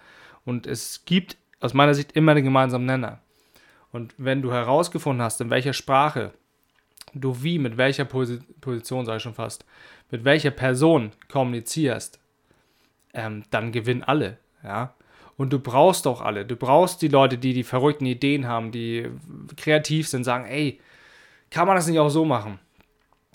und 0.46 0.68
es 0.68 1.04
gibt 1.06 1.38
aus 1.60 1.74
meiner 1.74 1.94
Sicht 1.94 2.12
immer 2.14 2.36
den 2.36 2.44
gemeinsamen 2.44 2.86
Nenner. 2.86 3.20
Und 3.92 4.14
wenn 4.18 4.42
du 4.42 4.52
herausgefunden 4.52 5.24
hast, 5.24 5.40
in 5.40 5.50
welcher 5.50 5.74
Sprache 5.74 6.34
du 7.14 7.44
wie, 7.44 7.60
mit 7.60 7.78
welcher 7.78 8.06
Position, 8.06 9.06
sage 9.06 9.18
ich 9.18 9.24
schon 9.24 9.34
fast, 9.34 9.66
mit 10.12 10.26
welcher 10.26 10.52
Person 10.52 11.12
kommunizierst, 11.30 12.20
ähm, 13.14 13.44
dann 13.52 13.72
gewinnen 13.72 14.04
alle, 14.04 14.38
ja. 14.64 14.94
Und 15.38 15.52
du 15.52 15.60
brauchst 15.60 16.08
auch 16.08 16.22
alle. 16.22 16.46
Du 16.46 16.56
brauchst 16.56 17.02
die 17.02 17.10
Leute, 17.10 17.38
die 17.38 17.54
die 17.54 17.64
verrückten 17.64 18.06
Ideen 18.06 18.48
haben, 18.48 18.72
die 18.72 19.10
kreativ 19.58 20.08
sind, 20.08 20.24
sagen, 20.24 20.46
ey, 20.46 20.80
kann 21.50 21.68
man 21.68 21.76
das 21.76 21.88
nicht 21.88 22.00
auch 22.00 22.10
so 22.10 22.26
machen? 22.26 22.60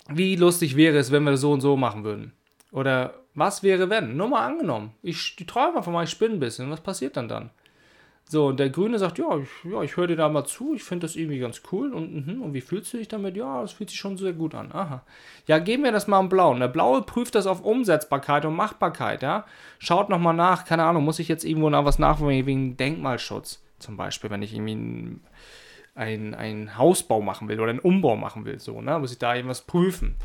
Wie 0.09 0.35
lustig 0.35 0.75
wäre 0.75 0.97
es, 0.97 1.11
wenn 1.11 1.23
wir 1.23 1.31
das 1.31 1.41
so 1.41 1.51
und 1.51 1.61
so 1.61 1.77
machen 1.77 2.03
würden? 2.03 2.33
Oder 2.71 3.13
was 3.35 3.63
wäre, 3.63 3.89
wenn? 3.89 4.17
Nur 4.17 4.29
mal 4.29 4.45
angenommen. 4.45 4.93
Ich, 5.03 5.35
träume 5.47 5.77
einfach 5.77 5.91
mal, 5.91 6.03
ich 6.03 6.09
spinne 6.09 6.35
ein 6.35 6.39
bisschen. 6.39 6.71
Was 6.71 6.81
passiert 6.81 7.17
dann 7.17 7.27
dann? 7.27 7.49
So, 8.25 8.47
und 8.47 8.59
der 8.61 8.69
Grüne 8.69 8.97
sagt, 8.97 9.17
ja, 9.17 9.37
ich, 9.37 9.49
ja, 9.69 9.81
ich 9.81 9.97
höre 9.97 10.07
dir 10.07 10.15
da 10.15 10.29
mal 10.29 10.45
zu, 10.45 10.73
ich 10.73 10.83
finde 10.83 11.05
das 11.05 11.17
irgendwie 11.17 11.39
ganz 11.39 11.61
cool. 11.71 11.93
Und, 11.93 12.27
mh, 12.27 12.45
und 12.45 12.53
wie 12.53 12.61
fühlst 12.61 12.93
du 12.93 12.97
dich 12.97 13.09
damit? 13.09 13.35
Ja, 13.35 13.61
das 13.61 13.73
fühlt 13.73 13.89
sich 13.89 13.99
schon 13.99 14.17
sehr 14.17 14.31
gut 14.31 14.55
an. 14.55 14.71
Aha. 14.71 15.03
Ja, 15.47 15.59
geben 15.59 15.83
wir 15.83 15.91
das 15.91 16.07
mal 16.07 16.21
im 16.21 16.29
Blauen. 16.29 16.61
Der 16.61 16.69
Blaue 16.69 17.01
prüft 17.01 17.35
das 17.35 17.45
auf 17.45 17.61
Umsetzbarkeit 17.61 18.45
und 18.45 18.55
Machbarkeit, 18.55 19.21
ja. 19.21 19.45
Schaut 19.79 20.07
nochmal 20.07 20.33
nach, 20.33 20.63
keine 20.63 20.83
Ahnung, 20.83 21.03
muss 21.03 21.19
ich 21.19 21.27
jetzt 21.27 21.43
irgendwo 21.43 21.69
nach 21.69 21.83
was 21.83 21.99
nachholen, 21.99 22.45
wegen 22.45 22.77
Denkmalschutz 22.77 23.61
zum 23.81 23.97
Beispiel, 23.97 24.29
wenn 24.29 24.41
ich 24.41 24.53
irgendwie 24.53 24.75
ein, 24.75 25.21
ein, 25.95 26.33
ein 26.33 26.77
Hausbau 26.77 27.21
machen 27.21 27.49
will 27.49 27.59
oder 27.59 27.71
einen 27.71 27.79
Umbau 27.79 28.15
machen 28.15 28.45
will, 28.45 28.59
so, 28.59 28.81
ne, 28.81 28.97
muss 28.99 29.11
ich 29.11 29.19
da 29.19 29.35
irgendwas 29.35 29.61
prüfen. 29.61 30.15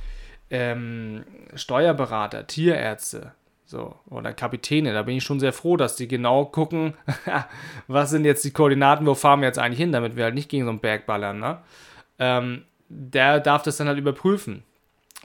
Ähm, 0.49 1.25
Steuerberater, 1.55 2.47
Tierärzte, 2.47 3.33
so, 3.67 3.97
oder 4.09 4.33
Kapitäne, 4.33 4.93
da 4.93 5.03
bin 5.03 5.17
ich 5.17 5.25
schon 5.25 5.41
sehr 5.41 5.53
froh, 5.53 5.77
dass 5.77 5.97
die 5.97 6.07
genau 6.07 6.45
gucken, 6.45 6.95
was 7.89 8.11
sind 8.11 8.25
jetzt 8.25 8.45
die 8.45 8.53
Koordinaten, 8.53 9.07
wo 9.07 9.15
fahren 9.15 9.41
wir 9.41 9.49
jetzt 9.49 9.59
eigentlich 9.59 9.81
hin, 9.81 9.91
damit 9.91 10.17
wir 10.17 10.25
halt 10.25 10.35
nicht 10.35 10.49
gegen 10.49 10.65
so 10.65 10.71
einen 10.71 10.79
Berg 10.79 11.05
ballern, 11.05 11.41
ne? 11.41 11.59
Ähm, 12.19 12.63
der 12.89 13.41
darf 13.41 13.63
das 13.63 13.77
dann 13.77 13.89
halt 13.89 13.99
überprüfen. 13.99 14.63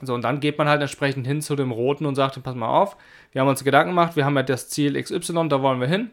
So, 0.02 0.14
und 0.14 0.22
dann 0.22 0.40
geht 0.40 0.58
man 0.58 0.68
halt 0.68 0.80
entsprechend 0.80 1.26
hin 1.26 1.40
zu 1.40 1.54
dem 1.54 1.70
Roten 1.70 2.04
und 2.06 2.16
sagt, 2.16 2.42
pass 2.42 2.56
mal 2.56 2.68
auf, 2.68 2.96
wir 3.30 3.40
haben 3.40 3.48
uns 3.48 3.62
Gedanken 3.62 3.90
gemacht, 3.90 4.16
wir 4.16 4.24
haben 4.24 4.36
ja 4.36 4.42
das 4.42 4.68
Ziel 4.68 5.00
XY, 5.00 5.48
da 5.48 5.62
wollen 5.62 5.80
wir 5.80 5.86
hin. 5.86 6.10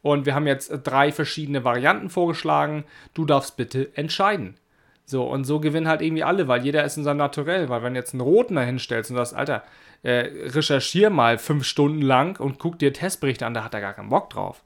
Und 0.00 0.26
wir 0.26 0.34
haben 0.34 0.46
jetzt 0.46 0.70
drei 0.82 1.12
verschiedene 1.12 1.64
Varianten 1.64 2.10
vorgeschlagen. 2.10 2.84
Du 3.14 3.24
darfst 3.24 3.56
bitte 3.56 3.96
entscheiden. 3.96 4.56
So, 5.04 5.24
und 5.24 5.44
so 5.44 5.60
gewinnen 5.60 5.88
halt 5.88 6.00
irgendwie 6.00 6.24
alle, 6.24 6.48
weil 6.48 6.64
jeder 6.64 6.84
ist 6.84 6.96
in 6.96 7.04
seinem 7.04 7.18
Naturell. 7.18 7.68
Weil 7.68 7.82
wenn 7.82 7.94
jetzt 7.94 8.14
einen 8.14 8.20
Roten 8.20 8.54
da 8.54 8.62
hinstellst 8.62 9.10
und 9.10 9.16
sagst, 9.16 9.34
Alter, 9.34 9.62
äh, 10.02 10.30
recherchier 10.48 11.10
mal 11.10 11.38
fünf 11.38 11.64
Stunden 11.64 12.02
lang 12.02 12.38
und 12.40 12.58
guck 12.58 12.78
dir 12.78 12.92
Testberichte 12.92 13.46
an, 13.46 13.54
da 13.54 13.64
hat 13.64 13.74
er 13.74 13.80
gar 13.80 13.94
keinen 13.94 14.08
Bock 14.08 14.30
drauf. 14.30 14.62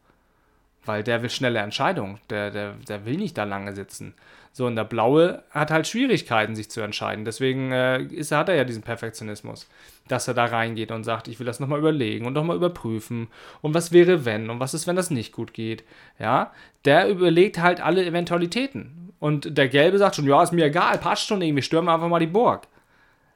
Weil 0.85 1.02
der 1.02 1.23
will 1.23 1.31
schnelle 1.31 1.59
Entscheidungen. 1.59 2.19
Der, 2.31 2.50
der, 2.50 2.75
der 2.88 3.05
will 3.05 3.16
nicht 3.16 3.37
da 3.37 3.45
lange 3.45 3.75
sitzen. 3.75 4.14
So, 4.56 4.66
und 4.66 4.75
der 4.75 4.84
Blaue 4.84 5.42
hat 5.50 5.70
halt 5.70 5.86
Schwierigkeiten, 5.86 6.56
sich 6.56 6.70
zu 6.70 6.80
entscheiden. 6.80 7.26
Deswegen 7.26 7.72
äh, 7.72 8.02
ist, 8.04 8.32
hat 8.32 8.48
er 8.48 8.54
ja 8.54 8.64
diesen 8.64 8.80
Perfektionismus, 8.80 9.68
dass 10.08 10.28
er 10.28 10.32
da 10.32 10.46
reingeht 10.46 10.90
und 10.92 11.04
sagt, 11.04 11.28
ich 11.28 11.38
will 11.38 11.44
das 11.44 11.60
nochmal 11.60 11.78
überlegen 11.78 12.25
und 12.25 12.32
nochmal 12.32 12.56
überprüfen. 12.56 13.28
Und 13.60 13.75
was 13.75 13.92
wäre, 13.92 14.25
wenn? 14.25 14.48
Und 14.48 14.58
was 14.58 14.72
ist, 14.72 14.86
wenn 14.86 14.96
das 14.96 15.10
nicht 15.10 15.32
gut 15.34 15.52
geht? 15.52 15.84
Ja, 16.18 16.52
der 16.86 17.06
überlegt 17.10 17.58
halt 17.58 17.82
alle 17.82 18.06
Eventualitäten. 18.06 19.12
Und 19.18 19.58
der 19.58 19.68
Gelbe 19.68 19.98
sagt 19.98 20.16
schon, 20.16 20.26
ja, 20.26 20.42
ist 20.42 20.54
mir 20.54 20.64
egal, 20.64 20.96
passt 20.96 21.26
schon 21.26 21.42
irgendwie, 21.42 21.60
stürmen 21.60 21.90
einfach 21.90 22.08
mal 22.08 22.18
die 22.18 22.26
Burg. 22.26 22.66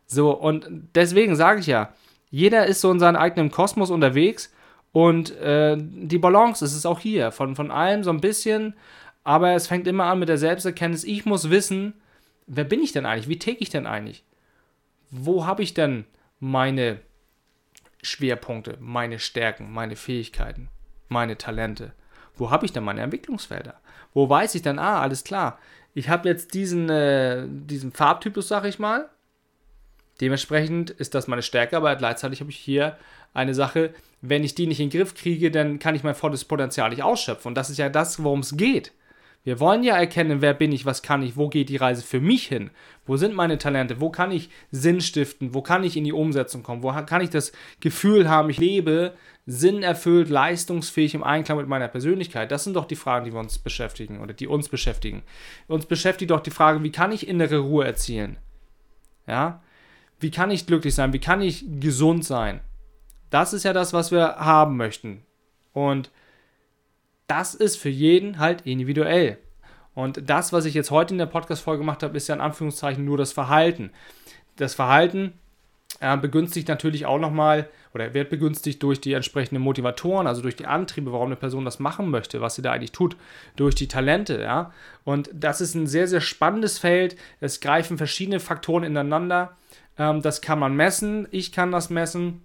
So, 0.07 0.31
und 0.31 0.71
deswegen 0.95 1.37
sage 1.37 1.61
ich 1.61 1.67
ja, 1.67 1.93
jeder 2.31 2.65
ist 2.65 2.81
so 2.81 2.91
in 2.91 2.99
seinem 2.99 3.17
eigenen 3.17 3.51
Kosmos 3.51 3.91
unterwegs 3.91 4.55
und 4.93 5.37
äh, 5.37 5.77
die 5.79 6.19
Balance 6.19 6.65
ist 6.65 6.75
es 6.75 6.87
auch 6.87 6.99
hier. 6.99 7.31
Von, 7.31 7.57
von 7.57 7.71
allem 7.71 8.05
so 8.05 8.11
ein 8.11 8.23
bisschen, 8.23 8.73
aber 9.25 9.55
es 9.55 9.67
fängt 9.67 9.87
immer 9.87 10.05
an 10.05 10.19
mit 10.19 10.29
der 10.29 10.39
Selbsterkenntnis. 10.39 11.05
Ich 11.05 11.25
muss 11.25 11.51
wissen, 11.51 11.95
wer 12.47 12.65
bin 12.65 12.83
ich 12.83 12.93
denn 12.93 13.07
eigentlich? 13.07 13.29
Wie 13.29 13.39
ticke 13.39 13.63
ich 13.63 13.71
denn 13.71 13.87
eigentlich? 13.87 14.25
Wo 15.11 15.47
habe 15.47 15.63
ich 15.63 15.75
denn 15.75 16.05
meine 16.39 17.01
Schwerpunkte, 18.03 18.77
meine 18.81 19.19
Stärken, 19.19 19.73
meine 19.73 19.97
Fähigkeiten, 19.97 20.69
meine 21.09 21.37
Talente? 21.37 21.93
Wo 22.37 22.51
habe 22.51 22.65
ich 22.65 22.73
denn 22.73 22.85
meine 22.85 23.03
Entwicklungsfelder? 23.03 23.81
Wo 24.15 24.29
weiß 24.29 24.55
ich 24.55 24.63
denn, 24.63 24.79
ah, 24.79 25.01
alles 25.01 25.25
klar, 25.25 25.59
ich 25.93 26.09
habe 26.09 26.29
jetzt 26.29 26.55
diesen, 26.55 26.89
äh, 26.89 27.47
diesen 27.49 27.93
Farbtypus, 27.93 28.49
sag 28.49 28.65
ich 28.65 28.79
mal, 28.79 29.11
Dementsprechend 30.21 30.91
ist 30.91 31.15
das 31.15 31.29
meine 31.29 31.43
Stärke, 31.43 31.77
aber 31.77 31.97
gleichzeitig 31.97 32.41
habe 32.41 32.51
ich 32.51 32.59
hier 32.59 32.97
eine 33.33 33.55
Sache, 33.55 33.95
wenn 34.21 34.45
ich 34.45 34.55
die 34.55 34.67
nicht 34.67 34.81
in 34.81 34.91
den 34.91 34.99
Griff 34.99 35.15
kriege, 35.15 35.51
dann 35.51 35.79
kann 35.79 35.95
ich 35.95 36.05
mein 36.05 36.15
volles 36.15 36.45
Potenzial 36.45 36.91
nicht 36.91 37.03
ausschöpfen. 37.03 37.49
Und 37.49 37.55
das 37.55 37.71
ist 37.71 37.79
ja 37.79 37.89
das, 37.89 38.23
worum 38.23 38.41
es 38.41 38.57
geht. 38.57 38.93
Wir 39.43 39.59
wollen 39.59 39.83
ja 39.83 39.97
erkennen, 39.97 40.43
wer 40.43 40.53
bin 40.53 40.71
ich, 40.71 40.85
was 40.85 41.03
kann 41.03 41.23
ich, 41.23 41.37
wo 41.37 41.49
geht 41.49 41.71
die 41.71 41.79
Reise 41.79 42.03
für 42.03 42.21
mich 42.21 42.47
hin, 42.47 42.71
wo 43.07 43.17
sind 43.17 43.35
meine 43.35 43.57
Talente, 43.57 44.01
wo 44.01 44.11
kann 44.11 44.33
ich 44.33 44.51
Sinn 44.71 45.01
stiften, 45.01 45.55
wo 45.55 45.63
kann 45.63 45.83
ich 45.83 45.97
in 45.97 46.05
die 46.05 46.13
Umsetzung 46.13 46.63
kommen, 46.63 46.83
wo 46.83 46.93
kann 46.93 47.23
ich 47.23 47.31
das 47.31 47.53
Gefühl 47.81 48.29
haben, 48.29 48.51
ich 48.51 48.59
lebe 48.59 49.15
sinnerfüllt, 49.47 50.29
leistungsfähig 50.29 51.15
im 51.15 51.25
Einklang 51.25 51.57
mit 51.57 51.69
meiner 51.69 51.89
Persönlichkeit. 51.89 52.53
Das 52.53 52.65
sind 52.65 52.77
doch 52.77 52.85
die 52.85 52.97
Fragen, 52.97 53.25
die 53.25 53.33
wir 53.33 53.41
uns 53.41 53.59
beschäftigen 53.59 54.21
oder 54.21 54.35
die 54.35 54.47
uns 54.47 54.69
beschäftigen. 54.69 55.23
Uns 55.67 55.87
beschäftigt 55.87 56.31
doch 56.31 56.41
die 56.41 56.51
Frage, 56.51 56.83
wie 56.83 56.93
kann 56.93 57.11
ich 57.11 57.27
innere 57.27 57.59
Ruhe 57.59 57.87
erzielen? 57.87 58.37
Ja, 59.27 59.63
wie 60.21 60.31
kann 60.31 60.51
ich 60.51 60.67
glücklich 60.67 60.95
sein? 60.95 61.15
Wie 61.15 61.19
kann 61.19 61.41
ich 61.41 61.65
gesund 61.81 62.25
sein? 62.25 62.61
Das 63.31 63.55
ist 63.55 63.65
ja 63.65 63.73
das, 63.73 63.93
was 63.93 64.13
wir 64.13 64.37
haben 64.37 64.77
möchten. 64.77 65.23
Und 65.73 66.11
das 67.31 67.55
ist 67.55 67.77
für 67.77 67.89
jeden 67.89 68.39
halt 68.39 68.63
individuell. 68.63 69.39
Und 69.95 70.29
das, 70.29 70.53
was 70.53 70.65
ich 70.65 70.75
jetzt 70.75 70.91
heute 70.91 71.15
in 71.15 71.19
der 71.19 71.27
Podcast-Folge 71.27 71.81
gemacht 71.81 72.03
habe, 72.03 72.17
ist 72.17 72.29
ja 72.29 72.35
in 72.35 72.41
Anführungszeichen 72.41 73.05
nur 73.05 73.19
das 73.19 73.33
Verhalten. 73.33 73.91
Das 74.57 74.75
Verhalten 74.75 75.33
äh, 76.01 76.17
begünstigt 76.17 76.69
natürlich 76.69 77.07
auch 77.07 77.19
nochmal 77.19 77.69
oder 77.93 78.15
wird 78.15 78.31
begünstigt 78.31 78.83
durch 78.83 79.01
die 79.01 79.13
entsprechenden 79.13 79.63
Motivatoren, 79.63 80.27
also 80.27 80.43
durch 80.43 80.57
die 80.57 80.67
Antriebe, 80.67 81.13
warum 81.13 81.27
eine 81.27 81.37
Person 81.37 81.65
das 81.65 81.81
machen 81.81 82.09
möchte, 82.11 82.41
was 82.41 82.55
sie 82.55 82.63
da 82.63 82.73
eigentlich 82.73 82.93
tut, 82.93 83.17
durch 83.57 83.75
die 83.75 83.89
Talente, 83.89 84.41
ja. 84.41 84.73
Und 85.05 85.29
das 85.33 85.61
ist 85.61 85.75
ein 85.75 85.87
sehr, 85.87 86.07
sehr 86.07 86.21
spannendes 86.21 86.79
Feld. 86.79 87.17
Es 87.41 87.61
greifen 87.61 87.99
verschiedene 87.99 88.39
Faktoren 88.39 88.85
ineinander 88.85 89.57
ähm, 90.01 90.23
das 90.23 90.41
kann 90.41 90.59
man 90.59 90.75
messen. 90.75 91.29
Ich 91.31 91.53
kann 91.53 91.71
das 91.71 91.91
messen. 91.91 92.43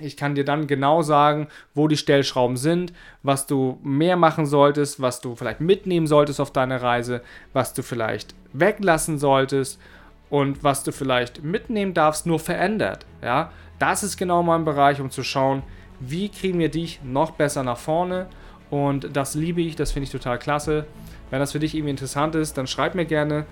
Ich 0.00 0.16
kann 0.16 0.34
dir 0.34 0.44
dann 0.44 0.66
genau 0.66 1.02
sagen, 1.02 1.46
wo 1.72 1.86
die 1.86 1.96
Stellschrauben 1.96 2.56
sind, 2.56 2.92
was 3.22 3.46
du 3.46 3.78
mehr 3.84 4.16
machen 4.16 4.44
solltest, 4.44 5.00
was 5.00 5.20
du 5.20 5.36
vielleicht 5.36 5.60
mitnehmen 5.60 6.08
solltest 6.08 6.40
auf 6.40 6.50
deine 6.50 6.82
Reise, 6.82 7.22
was 7.52 7.74
du 7.74 7.82
vielleicht 7.82 8.34
weglassen 8.52 9.18
solltest 9.18 9.80
und 10.30 10.64
was 10.64 10.82
du 10.82 10.90
vielleicht 10.90 11.44
mitnehmen 11.44 11.94
darfst, 11.94 12.26
nur 12.26 12.40
verändert. 12.40 13.06
Ja, 13.22 13.52
das 13.78 14.02
ist 14.02 14.16
genau 14.16 14.42
mein 14.42 14.64
Bereich, 14.64 15.00
um 15.00 15.10
zu 15.10 15.22
schauen, 15.22 15.62
wie 16.00 16.28
kriegen 16.28 16.58
wir 16.58 16.70
dich 16.70 17.00
noch 17.04 17.30
besser 17.32 17.62
nach 17.62 17.78
vorne. 17.78 18.26
Und 18.70 19.16
das 19.16 19.36
liebe 19.36 19.60
ich, 19.60 19.76
das 19.76 19.92
finde 19.92 20.04
ich 20.06 20.10
total 20.10 20.40
klasse. 20.40 20.86
Wenn 21.30 21.38
das 21.38 21.52
für 21.52 21.60
dich 21.60 21.74
irgendwie 21.74 21.90
interessant 21.90 22.34
ist, 22.34 22.58
dann 22.58 22.66
schreib 22.66 22.96
mir 22.96 23.04
gerne 23.04 23.46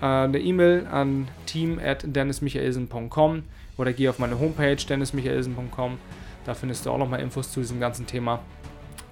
äh, 0.00 0.06
eine 0.06 0.40
E-Mail 0.40 0.88
an 0.90 1.28
team.dennismichaelsen.com 1.46 3.44
oder 3.76 3.92
geh 3.92 4.08
auf 4.08 4.18
meine 4.18 4.38
Homepage 4.38 4.76
dennismichaelsen.com. 4.76 5.98
Da 6.44 6.54
findest 6.54 6.86
du 6.86 6.90
auch 6.90 6.98
nochmal 6.98 7.20
Infos 7.20 7.50
zu 7.50 7.60
diesem 7.60 7.80
ganzen 7.80 8.06
Thema. 8.06 8.40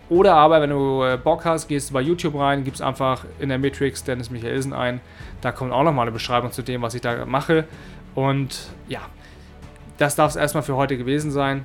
Oder 0.08 0.34
aber, 0.34 0.60
wenn 0.60 0.70
du 0.70 1.02
äh, 1.02 1.16
Bock 1.16 1.44
hast, 1.44 1.68
gehst 1.68 1.90
du 1.90 1.94
bei 1.94 2.02
YouTube 2.02 2.38
rein, 2.38 2.64
gibst 2.64 2.82
einfach 2.82 3.24
in 3.38 3.48
der 3.48 3.58
Matrix 3.58 4.04
Dennis 4.04 4.30
Michaelsen 4.30 4.72
ein. 4.72 5.00
Da 5.40 5.52
kommt 5.52 5.72
auch 5.72 5.82
nochmal 5.82 6.02
eine 6.02 6.12
Beschreibung 6.12 6.52
zu 6.52 6.62
dem, 6.62 6.82
was 6.82 6.94
ich 6.94 7.00
da 7.00 7.24
mache. 7.24 7.64
Und 8.14 8.68
ja, 8.88 9.00
das 9.96 10.14
darf 10.14 10.30
es 10.30 10.36
erstmal 10.36 10.62
für 10.62 10.76
heute 10.76 10.98
gewesen 10.98 11.30
sein. 11.30 11.64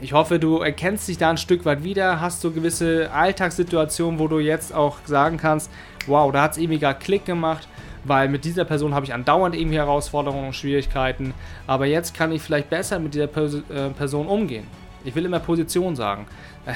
Ich 0.00 0.12
hoffe, 0.12 0.40
du 0.40 0.58
erkennst 0.58 1.06
dich 1.06 1.18
da 1.18 1.30
ein 1.30 1.36
Stück 1.36 1.64
weit 1.64 1.84
wieder, 1.84 2.20
hast 2.20 2.42
du 2.42 2.52
gewisse 2.52 3.10
Alltagssituationen, 3.12 4.18
wo 4.18 4.26
du 4.26 4.40
jetzt 4.40 4.74
auch 4.74 4.98
sagen 5.04 5.36
kannst, 5.36 5.70
wow, 6.06 6.32
da 6.32 6.42
hat 6.42 6.52
es 6.52 6.58
irgendwie 6.58 6.80
gar 6.80 6.94
Klick 6.94 7.24
gemacht 7.24 7.68
weil 8.04 8.28
mit 8.28 8.44
dieser 8.44 8.64
Person 8.64 8.94
habe 8.94 9.06
ich 9.06 9.14
andauernd 9.14 9.54
irgendwie 9.54 9.76
Herausforderungen 9.78 10.46
und 10.46 10.56
Schwierigkeiten, 10.56 11.34
aber 11.66 11.86
jetzt 11.86 12.14
kann 12.14 12.32
ich 12.32 12.42
vielleicht 12.42 12.70
besser 12.70 12.98
mit 12.98 13.14
dieser 13.14 13.24
äh, 13.24 13.90
Person 13.90 14.26
umgehen. 14.26 14.66
Ich 15.04 15.14
will 15.14 15.24
immer 15.24 15.40
Position 15.40 15.96
sagen. 15.96 16.26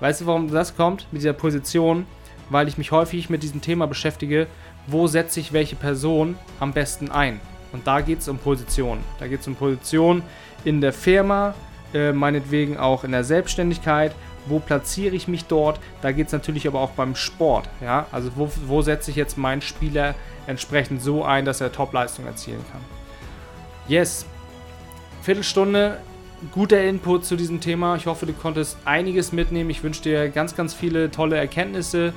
Weißt 0.00 0.22
du, 0.22 0.26
warum 0.26 0.50
das 0.50 0.76
kommt 0.76 1.06
mit 1.12 1.22
dieser 1.22 1.32
Position? 1.32 2.06
Weil 2.50 2.68
ich 2.68 2.76
mich 2.76 2.90
häufig 2.90 3.30
mit 3.30 3.42
diesem 3.42 3.62
Thema 3.62 3.86
beschäftige, 3.86 4.46
wo 4.86 5.06
setze 5.06 5.40
ich 5.40 5.52
welche 5.52 5.76
Person 5.76 6.36
am 6.60 6.72
besten 6.72 7.10
ein? 7.10 7.40
Und 7.72 7.86
da 7.86 8.00
geht 8.00 8.20
es 8.20 8.28
um 8.28 8.38
Position. 8.38 8.98
Da 9.18 9.26
geht 9.26 9.40
es 9.40 9.46
um 9.48 9.54
Position 9.54 10.22
in 10.64 10.80
der 10.80 10.92
Firma, 10.92 11.54
äh, 11.94 12.12
meinetwegen 12.12 12.76
auch 12.76 13.04
in 13.04 13.12
der 13.12 13.24
Selbstständigkeit 13.24 14.12
wo 14.46 14.58
platziere 14.58 15.14
ich 15.14 15.28
mich 15.28 15.44
dort. 15.46 15.80
Da 16.02 16.12
geht 16.12 16.26
es 16.26 16.32
natürlich 16.32 16.66
aber 16.66 16.80
auch 16.80 16.90
beim 16.90 17.14
Sport. 17.14 17.68
Ja? 17.80 18.06
Also 18.12 18.30
wo, 18.36 18.50
wo 18.66 18.82
setze 18.82 19.10
ich 19.10 19.16
jetzt 19.16 19.38
meinen 19.38 19.62
Spieler 19.62 20.14
entsprechend 20.46 21.02
so 21.02 21.24
ein, 21.24 21.44
dass 21.44 21.60
er 21.60 21.72
Top-Leistung 21.72 22.26
erzielen 22.26 22.64
kann. 22.70 22.80
Yes, 23.88 24.26
Viertelstunde, 25.22 25.98
guter 26.52 26.82
Input 26.82 27.24
zu 27.24 27.36
diesem 27.36 27.60
Thema. 27.60 27.96
Ich 27.96 28.06
hoffe, 28.06 28.26
du 28.26 28.32
konntest 28.32 28.76
einiges 28.84 29.32
mitnehmen. 29.32 29.70
Ich 29.70 29.82
wünsche 29.82 30.02
dir 30.02 30.28
ganz, 30.28 30.54
ganz 30.54 30.74
viele 30.74 31.10
tolle 31.10 31.36
Erkenntnisse. 31.36 32.12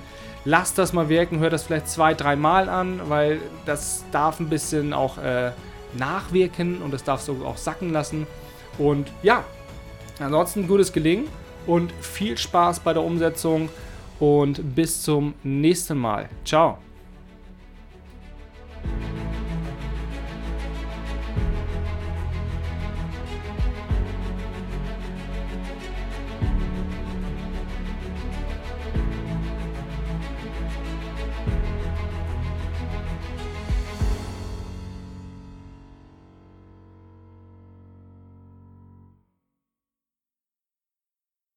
Lass 0.45 0.73
das 0.73 0.93
mal 0.93 1.09
wirken, 1.09 1.39
hör 1.39 1.49
das 1.49 1.63
vielleicht 1.63 1.89
zwei, 1.89 2.13
dreimal 2.13 2.69
an, 2.69 3.01
weil 3.09 3.39
das 3.65 4.05
darf 4.11 4.39
ein 4.39 4.47
bisschen 4.49 4.93
auch 4.93 5.17
äh, 5.17 5.51
nachwirken 5.97 6.81
und 6.81 6.93
das 6.93 7.03
darfst 7.03 7.27
du 7.27 7.45
auch 7.45 7.57
sacken 7.57 7.91
lassen. 7.91 8.27
Und 8.77 9.11
ja, 9.23 9.43
Ansonsten 10.19 10.67
gutes 10.67 10.91
Gelingen 10.91 11.27
und 11.67 11.91
viel 12.01 12.37
Spaß 12.37 12.79
bei 12.79 12.93
der 12.93 13.03
Umsetzung 13.03 13.69
und 14.19 14.75
bis 14.75 15.03
zum 15.03 15.35
nächsten 15.43 15.97
Mal. 15.97 16.29
Ciao. 16.43 16.79